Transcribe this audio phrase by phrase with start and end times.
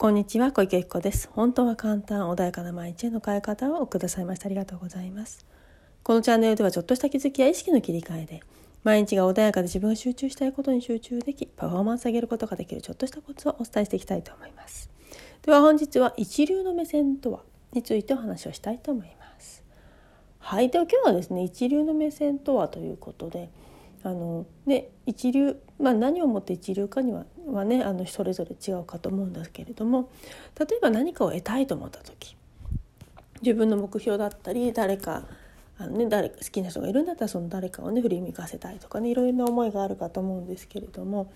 [0.00, 1.28] こんにちは小池子です。
[1.34, 5.44] 本当は簡単穏やかな毎日への変え方をくださいましてありがとうございます。
[6.02, 8.40] このチャンネルではちょっとした気づきや意識の切り替えで
[8.82, 14.88] 毎日が穏やかで自分が集中したいことに集中できパフォーマンス上げることができるちょっとしたコツをお伝えしていきたいと思います。
[15.42, 17.42] では本日は一流の目線とは
[17.74, 19.62] についてお話をしたいと思います。
[20.38, 23.50] はいでは今日はですね一流の目線とはということで
[24.02, 30.10] あので一流、まあ、何をもって一流かにははねあのそれぞれ違うかと思うんですけれども
[30.58, 32.36] 例えば何かを得たいと思った時
[33.42, 35.24] 自分の目標だったり誰か
[35.78, 41.32] あの、ね、誰好きな人がいるんだったらその誰かをね振り向かせたいとかねいろいろな思いがあるかと思うんですけれども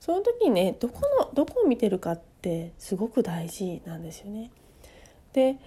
[0.00, 4.50] その時にねどこのどこを見てるかってすごく大事なんですよね。
[5.32, 5.58] で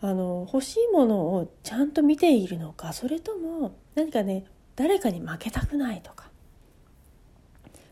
[0.00, 4.44] あの欲しいものをちゃんと見ているのかそれとも何かね
[4.76, 6.26] 誰かに負けたくないとか。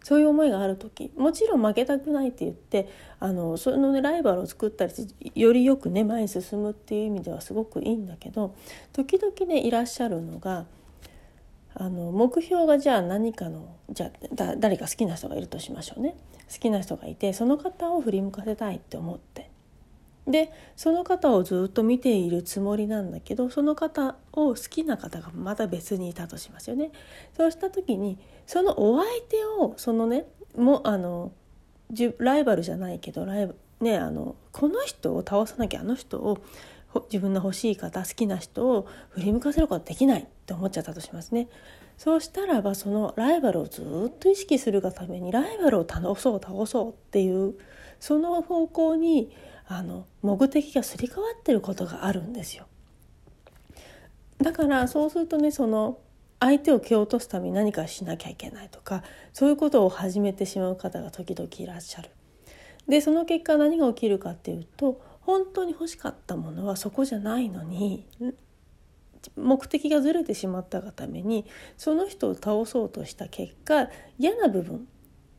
[0.05, 4.93] そういう思いがある時もちろん負けたくないって言ってあのその、ね、ライバルを作ったり
[5.35, 8.55] よりよくね前に進むっていう意味ではすごくいいんだけど
[8.93, 10.67] 時々ねいらっしゃるのが
[11.75, 16.15] あの目標がじゃあ何かのじゃあ誰か好きな人がいるとしましょうね。
[16.53, 19.54] 好きな人がいてその方を振り向かせたいって思って。
[20.27, 26.93] でその方をずっと見ているつもりなんだけどその方を好きな方がまた別にいたとしますよね。
[27.37, 31.33] そうした時にそのお相手をそのねもあの
[32.19, 33.51] ライバルじゃないけどライ
[33.81, 36.39] ね、あのこの人を倒さなきゃあの人を
[37.11, 41.49] 自分の欲しい方好きな人を振り向かせることはできないって思っちゃったとしますね。
[41.99, 47.55] そうしたらばそのライバルをずっと意識するがためにライバルを倒そう倒そうっていう
[48.01, 49.31] その方向に
[49.67, 52.67] あの目的がすり替わってることがあるんですよ。
[54.39, 55.99] だからそうするとねその
[56.41, 62.11] 相手を蹴落とすために何かしなきゃいけないとかそういうことを始めてしまう方が時々いらっしゃる。
[62.87, 68.07] でその結果何が起きるかっていうと本当に欲しかったものはそこじゃないのに
[69.37, 71.47] 目的がずれてしまったがために
[71.79, 73.89] その人を倒そうとした結果
[74.19, 74.87] 嫌な部分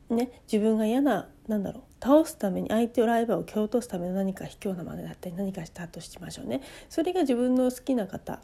[0.10, 6.62] ね自分が嫌ななんだろう倒すために相手をライバルを蹴落とすための何か卑怯なまねだったり何かしたとしましょうね。
[6.90, 8.40] それが自分の好きな方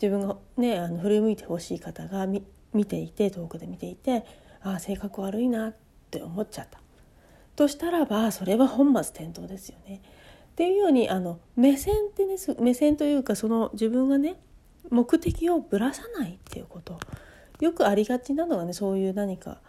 [0.00, 2.42] 自分がねあの振り向いてほしい方が見
[2.84, 4.24] ていて遠くで見ていて
[4.62, 5.74] ああ性格悪いなっ
[6.10, 6.80] て思っちゃった。
[7.54, 10.02] としたらばそれは本末転倒ですよね。
[10.52, 14.36] っていうようにあの目線ってね目線というかその自分がね
[14.90, 16.98] 目的をぶらさないっていうこと。
[17.60, 19.60] よくありがちなのがねそういう何か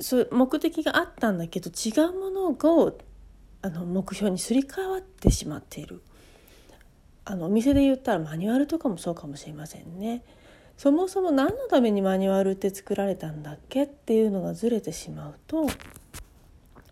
[0.00, 2.98] そ目的があったんだけど違うものを
[3.62, 6.00] あの目標にすり替わってしまっている
[7.24, 10.22] あのお店で言ったらマニュアルとかもそうかもしれませんね。
[10.78, 15.66] そもそも何のためにマニュアルって作られたんだっけっていうのがずれてしまうと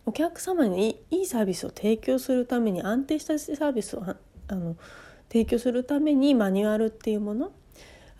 [0.05, 4.75] お客様にいいサービスを提供するために安定したサービスをあの
[5.29, 7.51] 提供するためにマニュアルっていうもの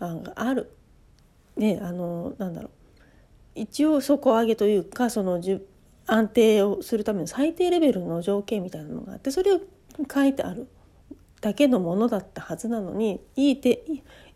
[0.00, 0.70] がある。
[1.56, 2.77] ねあのなんだろう
[3.60, 5.40] 一応底上げというかその
[6.06, 9.60] 安定をするための最低レベルの条件みたいなのがあってそれを
[10.12, 10.68] 書いてある
[11.40, 13.82] だけのものだったはずなのにいいて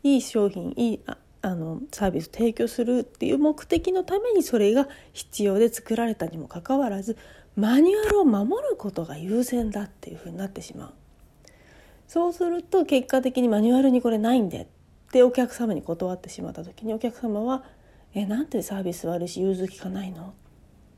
[0.03, 7.17] いい商品いいああのサービスを提供するっていう目的のためにそれが必要で作られたにもかかわらず
[7.57, 10.93] マニュアルを守ることが優先だっていうふうになってしまう。
[12.07, 14.67] そうすると結果的にマニュアルにこれないんでっ
[15.11, 17.65] てお客様に断ってしまった時にお客様は
[18.15, 20.23] えなんてサービス悪いし融通きかないの？
[20.29, 20.33] っ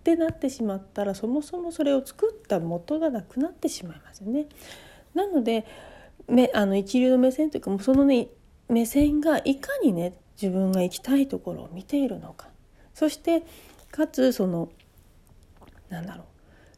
[0.04, 4.46] てなってしまったらそもそもそれを作った元がなくなってしまいますよね。
[5.14, 5.64] なので
[6.28, 8.28] めあの一流の目線というかもうそのね
[8.68, 12.48] 目線がいかにね自分が行きたいところを見ているのか。
[12.92, 13.44] そして
[13.90, 14.70] かつその
[15.88, 16.26] なんだろう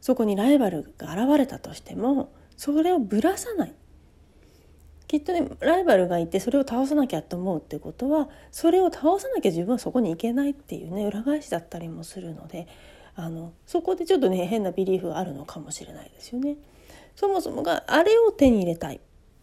[0.00, 3.74] そこにライバルが現れたとしてもそれをぶらさない。
[5.08, 12.66] きっとねライバルがいてそれを倒さなきゃと思うってことはそれを倒さなきゃ自分はそこに行けないっていうね裏返しだったりもするので
[13.14, 16.56] あのそこでちょっとね変なビリーフがあるのかもしれないですよね。
[17.14, 19.00] そもそもがあれを手に入れたいっ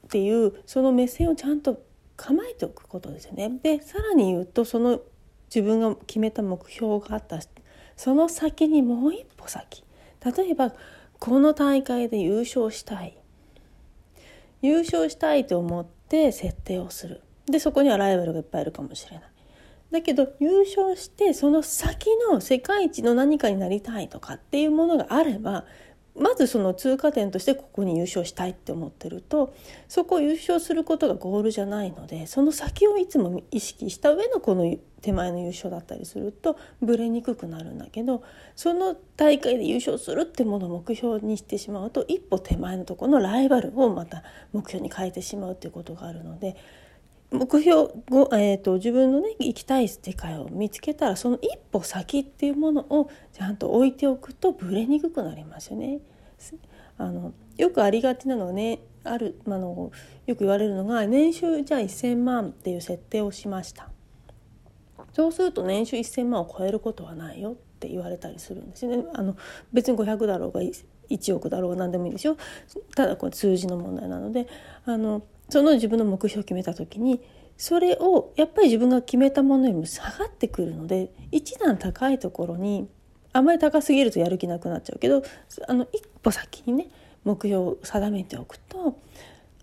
[0.10, 1.81] ていうその目線をちゃんと
[2.16, 3.51] 構えておくことですよね。
[3.63, 5.01] でさらに言うとその
[5.54, 7.39] 自分が決めた目標があった
[7.95, 9.83] その先にもう一歩先
[10.24, 10.74] 例えば
[11.19, 13.18] この大会で優勝したい
[14.63, 17.21] 優勝したいと思って設定をする。
[17.45, 19.30] でそこにはライバルがいっぱいいるかもしれない。
[19.92, 25.65] だけど優勝してその先の世界一の何かになりたいとかっていうものがあれば
[26.15, 29.54] まずその通過点としてここに優勝したいって思ってると
[29.88, 38.24] そこを優勝することがゴールじゃないのでその先をいつも意識した上のこの手前の優勝だったりするとぶれにくくなるんだけど
[38.56, 44.24] その大会で優勝するってものを目標にしてしまうと一歩手前のところのライバルをまた
[44.54, 46.56] 目標に変えてしまうっていうことがあるので
[47.33, 47.75] 目標
[48.12, 56.00] を、えーと、自分のね行きたい世界を見つけたらその一歩先っていうものをちゃんと置いておくとぶれにくくなりますよね。
[56.97, 59.91] あのよくありがちなのがねある、あの
[60.27, 63.89] よく言われるのが年収じゃあ1,000万っていう設定をしました
[65.12, 69.06] そうすると年収1,000万を超えることはないよって言われたりするんですよね。
[69.13, 69.35] あの
[69.71, 72.38] 別に500だろうが1億だろうが何でもいいですよ
[72.95, 74.47] ただこれ数字の問題なので
[74.85, 77.22] あのその自分の目標を決めた時に
[77.57, 82.90] それをやっぱり自分が決めたものよりも下がってくるので一段高いところに
[83.31, 85.24] あまり高すぎるとやる気なくなっちゃうけど
[85.68, 86.88] あの一歩先にね
[87.24, 89.00] 目標を定めておくと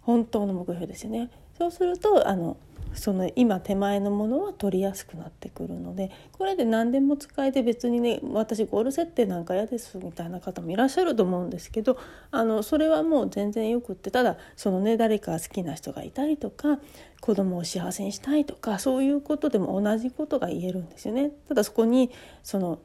[0.02, 1.30] 本当の目標ですよね。
[1.58, 2.56] そうするとあの
[2.94, 11.98] その今手前のものは取りやすくなってくるのでこれで何でも使えて別にね私ゴール設定なんか嫌ですみたいな方もいらっしゃると思うんですけど
[12.30, 16.78] あのそれはもう全然よくってただそのね誰か好きな人がいたりとか
[17.20, 21.30] 子供を幸せにしたいとかそういうことでも同じことが言えるんですよね。
[21.48, 22.10] ただそこに
[22.42, 22.80] その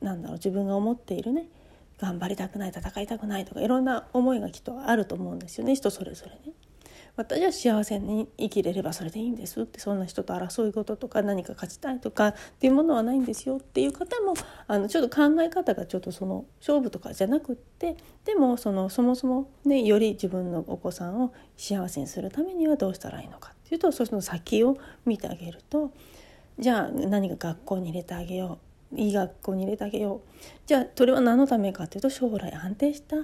[0.00, 1.48] なんだろう自分が思っているね
[1.98, 6.56] 頑張りたくない戦いたくないとかいろんな思いがきっとあると思うんですよね人それぞれね。
[7.16, 14.34] 私は幸せに生きれればそれでいいんですってそんな人と争い事とか何か勝ちたいとかっていうものはないんですよっていう方も
[14.66, 24.76] あのちょっと考え方がちょっとその勝負とかじゃなくってでもそのそもそもねより自分のお子さんを幸せにするためにはどうしたらいいのかっていうとその先を
[25.06, 25.92] 見てあげると
[26.58, 30.20] じゃあ何か学校に入れてあげよういい学校に入れてあげよう。
[30.66, 33.16] じゃあそれは何のためかっていうと将来安定した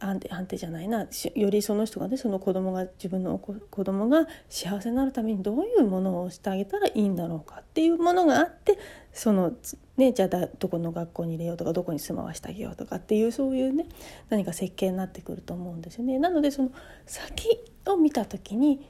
[0.00, 8.78] 安定安定じゃないなよりその人がねその子供が自分の子供が幸せになるためにどういうものをしてあげたらいいんだろうかっていうものがあって
[9.12, 9.52] その
[9.96, 13.86] ねじゃあどこの学校に入れようとかどこに住まわしてあげようとかっていうそういうね
[14.30, 16.18] 何か設計になってくると思うんですよね。
[16.18, 16.72] なのでその
[17.06, 18.86] 先を見た時に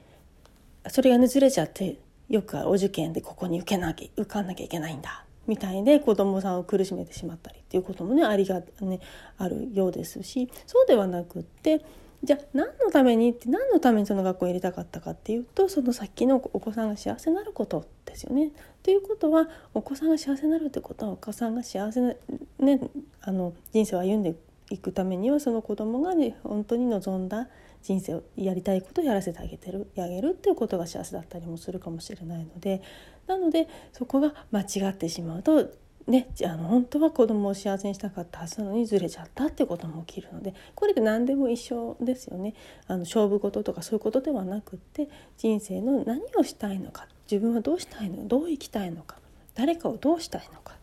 [0.88, 1.98] それがねずれちゃって
[2.28, 9.00] よくお受験でここに受けなきゃ受かんなきゃいけないんだみたいで子どもさんを苦しめてしまったりっていうこともねありが、ね、
[9.37, 11.85] あるようですしそうではなくって
[12.23, 18.52] じゃあ何のためにって何のためにその学校に入れたかったかっていうとそのさっきのお子さんが幸せになることですよね。
[18.85, 22.14] ということはお子さんが幸せになるってことはお子さんが幸せな、
[22.61, 22.81] ね、
[23.23, 24.37] あの人生を歩んで
[24.70, 27.49] いくためにはその子供がね本当に望んだ
[27.82, 32.82] 人生をやりたいことをやらせてあげてるあげるっていうことが幸せだったりもするかもしれないので
[33.27, 35.71] なのでそこが間違ってしまうと
[36.06, 42.55] ね、あの本当は子供を幸せにしたかったはずなのにずれちゃったっていうことも起きるのでこれで何でも一緒ですよね。
[42.88, 49.19] あの勝負事とかそういうことではなくって人生の何をしたいのか自分はどうしたいのどう生きたいのか
[49.55, 50.77] 誰かをどうしたいのかっ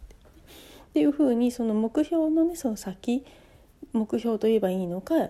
[0.94, 3.26] ていうふうにその目標のねその先
[3.92, 5.30] 目標と言えばいいのか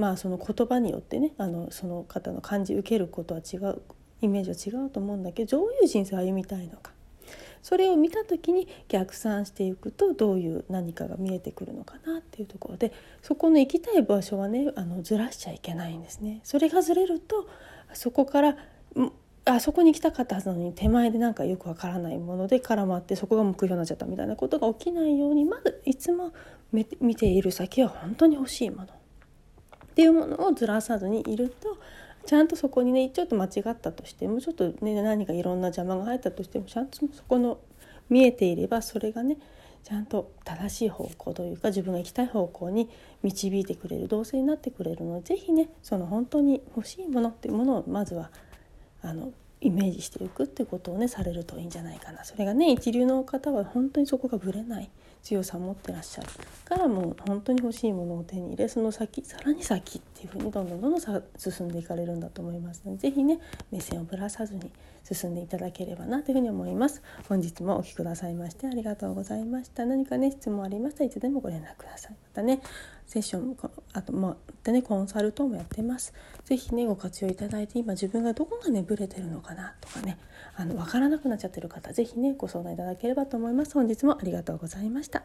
[0.00, 3.82] まあその言葉によってねあのその方の感じ受けることは違う
[4.22, 6.92] イメージは違うと思うんだけどどういう人生を歩みたいのか
[7.62, 16.40] それを見た時に逆算していくとどういう何かが見えてくるのかなっていうところでそこの行きたい場所はねあのずらしちゃいけないんですね。
[16.42, 17.46] それがずれると
[17.92, 18.56] そこから
[19.44, 26.32] あそこに行きたかったはずなのに手前でなんかよくわからないもので絡まってそこが目標になっちゃったみたいなことが起きないようにまずいつも
[26.72, 28.88] 見ている先は本当に欲しいもの
[29.90, 31.78] っていうものをずらさずにいると
[32.26, 37.58] ちゃんとそこにねちょっと間違ったとしてもちょっとね何かいろんな邪魔が入ったとしてもちゃんとそこの
[38.08, 39.38] 見えていればそれがね
[39.82, 42.90] ちゃんと正しい方向というか自分が行きたい方向に
[43.22, 48.30] 導いてくれる動線になってくれるので是非ねその本当に欲しいものっていうものをまずは
[49.02, 52.24] あのイメージしていくってことをねされるといいんじゃないかな。
[52.24, 54.90] それがね一流の方は本当にそこがぶれない。
[55.22, 56.28] 強さを持ってらっしゃる
[56.64, 63.38] からもう本当に欲しいものを手に入れその先さらに先っていうふうにどんどんどんどん進んでいかれるんだと思いますので是非ね
[63.70, 64.72] 目線をぶらさずに
[65.02, 67.02] 進んでいただければなというふうに思います。
[67.28, 69.86] 本日もお聴きくださいましてありがとうございました。
[69.86, 72.12] 何かね質問ありましたらいつでもご連絡ください。
[72.12, 72.60] またね
[73.06, 73.56] セッション
[73.92, 76.12] あともでねコンサルトもやってます。
[76.44, 80.18] 是非ねご活用いただいて今自分がどこがねブレてるのかなとかね
[80.56, 83.74] あの分からなくなっちゃってる方是非ねご相談いただければと思います。
[83.74, 85.24] 本日もありがとうございました。